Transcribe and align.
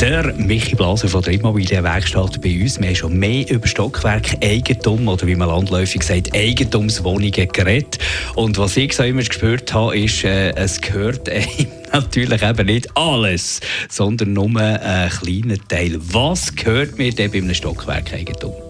Der 0.00 0.32
Michi 0.34 0.76
Blaser 0.76 1.08
von 1.08 1.22
der 1.22 1.32
Immobilienwerkstatt 1.32 2.40
bei 2.40 2.60
uns. 2.62 2.78
Wir 2.78 2.86
haben 2.86 2.94
schon 2.94 3.18
mehr 3.18 3.50
über 3.50 3.66
Stockwerk, 3.66 4.36
Eigentum 4.40 5.08
oder 5.08 5.26
wie 5.26 5.34
man 5.34 5.48
landläufig 5.48 6.04
sagt, 6.04 6.32
Eigentumswohnungen 6.36 7.48
geredet. 7.48 7.98
Und 8.36 8.58
was 8.58 8.76
ich 8.76 8.92
so 8.92 9.02
immer 9.02 9.24
gespürt 9.24 9.74
habe, 9.74 9.98
ist, 9.98 10.22
äh, 10.22 10.50
es 10.54 10.80
gehört 10.80 11.28
einem 11.28 11.66
natürlich 11.92 12.42
eben 12.42 12.66
nicht 12.66 12.96
alles, 12.96 13.60
sondern 13.88 14.34
nur 14.34 14.56
ein 14.56 15.10
kleiner 15.10 15.56
Teil. 15.66 15.96
Was 15.98 16.54
gehört 16.54 16.96
mir 16.96 17.12
denn 17.12 17.32
bei 17.32 17.38
einem 17.38 17.54
Stockwerk 17.54 18.14
Eigentum? 18.14 18.67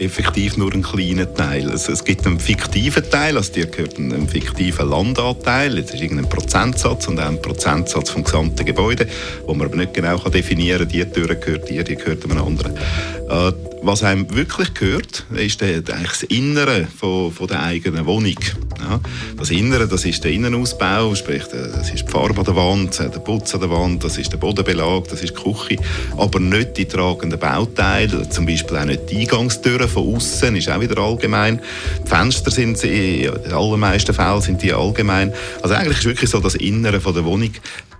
Effektiv 0.00 0.56
nur 0.56 0.72
einen 0.72 0.82
kleinen 0.82 1.34
Teil. 1.34 1.70
Also 1.70 1.92
es 1.92 2.04
gibt 2.04 2.26
einen 2.26 2.40
fiktiven 2.40 3.08
Teil, 3.10 3.36
also 3.36 3.52
dir 3.52 3.66
gehört 3.66 3.98
ein, 3.98 4.12
ein 4.12 4.28
fiktiver 4.28 4.84
Landanteil, 4.84 5.80
das 5.80 5.94
ist 5.94 6.00
irgendein 6.00 6.28
Prozentsatz 6.28 7.06
und 7.08 7.20
auch 7.20 7.28
ein 7.28 7.40
Prozentsatz 7.40 8.10
vom 8.10 8.24
gesamten 8.24 8.64
Gebäude, 8.64 9.06
wo 9.46 9.54
man 9.54 9.68
aber 9.68 9.76
nicht 9.76 9.94
genau 9.94 10.18
kann 10.18 10.32
definieren 10.32 10.80
kann, 10.80 10.88
die 10.88 11.04
Tür 11.04 11.34
gehört 11.34 11.68
dir, 11.68 11.84
die 11.84 11.96
gehört 11.96 12.24
einem 12.24 12.42
anderen. 12.42 12.76
Äh, 12.76 13.52
was 13.82 14.02
einem 14.02 14.34
wirklich 14.34 14.74
gehört, 14.74 15.24
ist 15.34 15.60
der, 15.60 15.76
eigentlich 15.76 16.08
das 16.08 16.22
Innere 16.24 16.86
von, 16.98 17.32
von 17.32 17.46
der 17.46 17.62
eigenen 17.62 18.04
Wohnung. 18.06 18.36
Ja, 18.80 19.00
das 19.36 19.50
Innere, 19.50 19.86
das 19.86 20.04
ist 20.04 20.24
der 20.24 20.32
Innenausbau, 20.32 21.14
sprich, 21.14 21.44
das 21.50 21.90
ist 21.90 22.06
die 22.06 22.10
Farbe 22.10 22.38
an 22.38 22.44
der 22.44 22.56
Wand, 22.56 22.98
der 22.98 23.08
Putz 23.08 23.54
an 23.54 23.60
der 23.60 23.70
Wand, 23.70 24.02
das 24.02 24.16
ist 24.16 24.32
der 24.32 24.38
Bodenbelag, 24.38 25.04
das 25.08 25.22
ist 25.22 25.36
die 25.36 25.42
Küche, 25.42 25.76
aber 26.16 26.40
nicht 26.40 26.76
die 26.76 26.86
tragenden 26.86 27.38
Bauteile, 27.38 28.28
zum 28.28 28.46
Beispiel 28.46 28.76
auch 28.78 28.84
nicht 28.84 29.10
die 29.10 29.20
Eingangstüren 29.20 29.88
von 29.88 30.14
außen, 30.14 30.56
ist 30.56 30.70
auch 30.70 30.80
wieder 30.80 30.98
allgemein. 30.98 31.60
Die 32.04 32.08
Fenster 32.08 32.50
sind 32.50 32.82
in 32.84 33.22
den 33.22 33.52
allermeisten 33.52 34.14
Fällen 34.14 34.40
sind 34.40 34.62
die 34.62 34.72
allgemein. 34.72 35.32
Also 35.62 35.74
eigentlich 35.74 35.98
ist 35.98 36.06
wirklich 36.06 36.30
so 36.30 36.40
das 36.40 36.54
Innere 36.54 37.00
von 37.00 37.14
der 37.14 37.24
Wohnung 37.24 37.50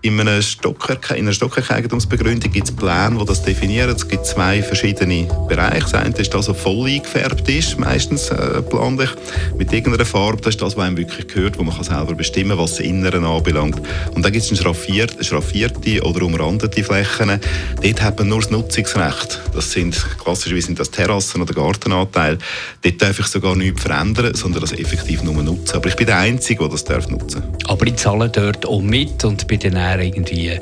in, 0.02 0.18
einem 0.20 0.40
Stockwerk, 0.40 1.10
in 1.10 1.26
einer 1.26 1.32
Stockwerkeigentumsbegründung 1.32 2.50
gibt 2.50 2.68
es 2.68 2.74
Pläne, 2.74 3.18
die 3.18 3.24
das 3.24 3.42
definieren. 3.42 3.94
Es 3.94 4.08
gibt 4.08 4.24
zwei 4.24 4.62
verschiedene 4.62 5.28
Bereiche. 5.48 5.80
Das 5.80 5.94
eine 5.94 6.16
ist 6.16 6.32
das, 6.32 6.48
was 6.48 6.56
voll 6.56 6.88
eingefärbt 6.88 7.48
ist, 7.48 7.78
meistens 7.78 8.30
äh, 8.30 8.62
planlich, 8.62 9.10
mit 9.58 9.72
irgendeiner 9.72 10.06
Farbe. 10.06 10.38
Das 10.38 10.54
ist 10.54 10.62
das, 10.62 10.76
was 10.76 10.84
einem 10.84 10.96
wirklich 10.96 11.28
gehört, 11.28 11.58
wo 11.58 11.62
man 11.62 11.74
kann 11.74 11.84
selber 11.84 12.14
bestimmen 12.14 12.50
kann, 12.50 12.58
was 12.58 12.76
das 12.76 12.80
Innere 12.80 13.18
anbelangt. 13.18 13.80
Und 14.14 14.24
dann 14.24 14.32
gibt 14.32 14.50
es 14.50 14.58
schraffierte, 14.58 15.22
schraffierte 15.22 16.02
oder 16.02 16.22
umrandete 16.24 16.82
Flächen. 16.82 17.40
Dort 17.82 18.02
hat 18.02 18.18
man 18.18 18.28
nur 18.28 18.40
das 18.40 18.50
Nutzungsrecht. 18.50 19.40
Das 19.54 19.72
sind 19.72 20.06
klassischerweise 20.22 20.66
sind 20.66 20.80
das 20.80 20.90
Terrassen 20.90 21.42
oder 21.42 21.52
Gartenanteil. 21.52 22.38
Dort 22.82 23.02
darf 23.02 23.18
ich 23.18 23.26
sogar 23.26 23.54
nichts 23.54 23.82
verändern, 23.82 24.34
sondern 24.34 24.62
das 24.62 24.72
effektiv 24.72 25.22
nur 25.22 25.42
nutzen. 25.42 25.76
Aber 25.76 25.88
ich 25.88 25.96
bin 25.96 26.06
der 26.06 26.18
Einzige, 26.18 26.60
der 26.60 26.68
das 26.70 26.84
darf 26.84 27.08
nutzen 27.08 27.42
darf. 27.42 27.70
Aber 27.70 27.86
ich 27.86 27.96
zahle 27.96 28.28
dort 28.28 28.66
auch 28.66 28.80
mit 28.80 29.24
und 29.24 29.46
bei 29.46 29.56
den 29.56 29.76
er 29.90 30.00
irgendwie 30.00 30.48
äh, 30.48 30.58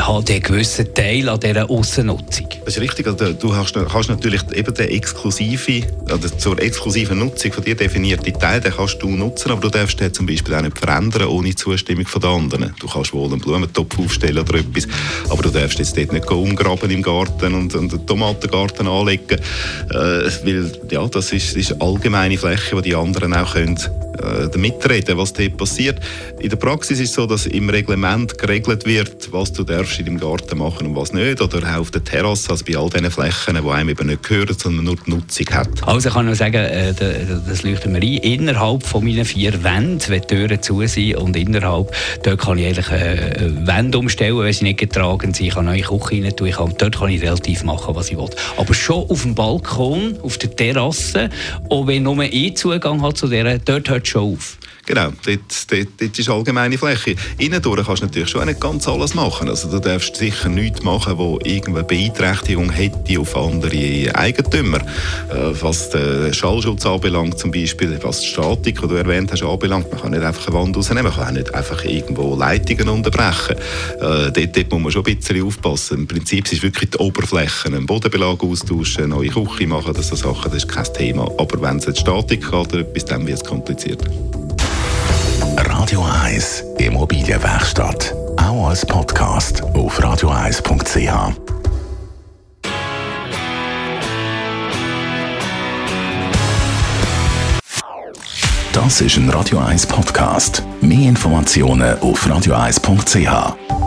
hat 0.00 0.30
einen 0.30 0.42
gewissen 0.42 0.92
Teil 0.94 1.28
an 1.28 1.40
dieser 1.40 1.68
Aussennutzung. 1.70 2.48
Das 2.64 2.76
ist 2.76 2.82
richtig. 2.82 3.06
Also, 3.06 3.32
du 3.32 3.54
hast, 3.54 3.74
kannst 3.74 4.08
natürlich 4.08 4.42
eben 4.54 4.74
den 4.74 4.88
exklusive, 4.88 5.86
also 6.08 6.28
zur 6.28 6.60
exklusiven 6.60 7.18
Nutzung 7.18 7.52
von 7.52 7.64
dir 7.64 7.74
definierte 7.74 8.32
Teil, 8.32 8.60
den 8.60 8.72
kannst 8.72 9.02
du 9.02 9.08
nutzen, 9.08 9.50
aber 9.50 9.60
du 9.60 9.68
darfst 9.68 10.00
den 10.00 10.12
zum 10.12 10.26
Beispiel 10.26 10.54
auch 10.54 10.62
nicht 10.62 10.78
verändern 10.78 11.28
ohne 11.28 11.54
Zustimmung 11.54 12.06
von 12.06 12.20
den 12.20 12.30
anderen. 12.30 12.74
Du 12.80 12.86
kannst 12.86 13.12
wohl 13.12 13.30
einen 13.30 13.40
Blumentopf 13.40 13.98
aufstellen 13.98 14.38
oder 14.38 14.58
etwas, 14.58 14.86
aber 15.28 15.42
du 15.42 15.50
darfst 15.50 15.78
jetzt 15.78 15.96
dort 15.96 16.12
nicht 16.12 16.30
umgraben 16.30 16.90
im 16.90 17.02
Garten 17.02 17.54
und, 17.54 17.74
und 17.74 17.92
einen 17.92 18.06
Tomatengarten 18.06 18.86
anlegen, 18.86 19.38
äh, 19.90 19.94
weil 19.94 20.72
ja, 20.90 21.06
das 21.06 21.32
ist, 21.32 21.56
ist 21.56 21.80
allgemeine 21.80 22.38
Fläche, 22.38 22.76
die 22.76 22.82
die 22.82 22.94
anderen 22.94 23.34
auch 23.34 23.54
können 23.54 23.78
äh, 24.22 24.58
mitreden, 24.58 25.16
was 25.16 25.32
dort 25.32 25.56
passiert. 25.56 26.00
In 26.40 26.48
der 26.48 26.56
Praxis 26.56 27.00
ist 27.00 27.10
es 27.10 27.14
so, 27.14 27.26
dass 27.26 27.46
im 27.46 27.68
Reglement 27.68 28.36
geregelt 28.38 28.86
wird, 28.86 29.32
was 29.32 29.52
du 29.52 29.64
darfst 29.64 29.98
in 29.98 30.06
deinem 30.06 30.20
Garten 30.20 30.58
machen 30.58 30.86
und 30.86 30.96
was 30.96 31.12
nicht. 31.12 31.40
Oder 31.40 31.58
auch 31.74 31.80
auf 31.80 31.90
der 31.90 32.04
Terrasse, 32.04 32.50
also 32.50 32.64
bei 32.64 32.76
all 32.76 32.88
diesen 32.90 33.10
Flächen, 33.10 33.62
die 33.62 33.70
einem 33.70 33.88
eben 33.88 34.06
nicht 34.06 34.22
gehören, 34.22 34.56
sondern 34.56 34.84
nur 34.84 34.96
die 34.96 35.10
Nutzung 35.10 35.46
hat. 35.50 35.68
Also 35.86 36.10
kann 36.10 36.30
ich 36.30 36.38
sagen, 36.38 36.56
äh, 36.56 36.94
das 36.94 37.62
leuchtet 37.62 37.90
mir 37.90 37.98
ein. 37.98 38.02
Innerhalb 38.02 38.84
von 38.84 39.04
meinen 39.04 39.24
vier 39.24 39.62
Wänden, 39.62 40.00
wenn 40.08 40.20
die 40.20 40.26
Türen 40.26 40.62
zu 40.62 40.86
sind 40.86 41.16
und 41.16 41.36
innerhalb, 41.36 41.94
dort 42.22 42.40
kann 42.40 42.58
ich 42.58 42.66
eigentlich 42.66 42.90
äh, 42.90 43.66
Wände 43.66 43.98
umstellen, 43.98 44.38
wenn 44.38 44.52
sie 44.52 44.64
nicht 44.64 44.78
getragen 44.78 45.34
sind. 45.34 45.46
Ich 45.46 45.54
kann 45.54 45.66
neue 45.66 45.82
Küche 45.82 46.22
rein 46.24 46.36
tun. 46.36 46.46
Ich 46.46 46.56
kann, 46.56 46.74
dort 46.78 46.98
kann 46.98 47.08
ich 47.08 47.22
relativ 47.22 47.64
machen, 47.64 47.94
was 47.94 48.10
ich 48.10 48.16
will. 48.16 48.30
Aber 48.56 48.74
schon 48.74 49.08
auf 49.08 49.22
dem 49.22 49.34
Balkon, 49.34 50.16
auf 50.22 50.38
der 50.38 50.54
Terrasse, 50.54 51.30
auch 51.68 51.86
wenn 51.86 52.02
nur 52.04 52.22
ich 52.24 52.56
Zugang 52.56 53.02
habe 53.02 53.14
zu 53.14 53.28
dieser, 53.28 53.58
dort 53.58 53.88
hört 53.88 54.03
schon 54.06 54.34
auf. 54.34 54.58
Genau, 54.86 55.10
dort, 55.24 55.72
dort, 55.72 55.88
dort 55.98 56.18
ist 56.18 56.28
allgemeine 56.28 56.76
Fläche. 56.76 57.16
Innendurch 57.38 57.86
kannst 57.86 58.02
du 58.02 58.06
natürlich 58.06 58.28
schon 58.28 58.44
nicht 58.44 58.60
ganz 58.60 58.86
alles 58.86 59.14
machen. 59.14 59.48
Also 59.48 59.70
du 59.70 59.78
darfst 59.78 60.16
sicher 60.16 60.50
nichts 60.50 60.82
machen, 60.82 61.16
wo 61.16 61.38
irgendeine 61.42 61.84
Beeinträchtigung 61.84 62.70
hätte 62.70 63.18
auf 63.18 63.34
andere 63.34 64.14
Eigentümer. 64.14 64.78
Äh, 64.78 65.54
was 65.60 65.88
den 65.90 66.34
Schallschutz 66.34 66.84
anbelangt 66.84 67.38
zum 67.38 67.50
Beispiel, 67.50 67.98
was 68.02 68.20
die 68.20 68.26
Statik, 68.26 68.82
die 68.82 68.88
du 68.88 68.94
erwähnt 68.94 69.32
hast, 69.32 69.42
anbelangt, 69.42 69.90
man 69.90 70.00
kann 70.02 70.10
nicht 70.10 70.22
einfach 70.22 70.48
eine 70.48 70.56
Wand 70.56 70.76
rausnehmen, 70.76 71.04
man 71.04 71.14
kann 71.14 71.28
auch 71.28 71.32
nicht 71.32 71.54
einfach 71.54 71.84
irgendwo 71.84 72.36
Leitungen 72.36 72.88
unterbrechen. 72.90 73.56
Äh, 74.00 74.30
dort, 74.32 74.56
dort 74.56 74.70
muss 74.70 74.82
man 74.82 74.92
schon 74.92 75.06
ein 75.06 75.16
bisschen 75.16 75.46
aufpassen. 75.46 75.98
Im 76.00 76.06
Prinzip 76.06 76.52
es 76.52 76.62
wirklich 76.62 76.90
die 76.90 76.98
Oberflächen, 76.98 77.74
einen 77.74 77.86
Bodenbelag 77.86 78.42
austauschen, 78.42 79.08
neue 79.08 79.28
Küche 79.28 79.66
machen, 79.66 79.94
das, 79.94 80.08
so 80.08 80.16
Sachen, 80.16 80.50
das 80.52 80.64
ist 80.64 80.68
kein 80.68 80.84
Thema. 80.92 81.30
Aber 81.38 81.62
wenn 81.62 81.78
es 81.78 81.86
jetzt 81.86 82.00
Statik 82.00 82.42
geht 82.42 82.52
oder 82.52 82.80
etwas, 82.80 83.06
dann 83.06 83.26
wird 83.26 83.38
es 83.38 83.44
kompliziert. 83.44 84.04
Radio 85.56 86.04
1 86.24 86.64
Immobilienwerkstatt. 86.78 88.14
Auch 88.36 88.68
als 88.68 88.84
Podcast 88.84 89.62
auf 89.62 90.00
radio1.ch. 90.00 91.34
Das 98.72 99.00
ist 99.00 99.16
ein 99.16 99.30
Radio 99.30 99.58
1 99.58 99.86
Podcast. 99.86 100.62
Mehr 100.80 101.08
Informationen 101.08 101.98
auf 102.00 102.26
radio1.ch. 102.26 103.83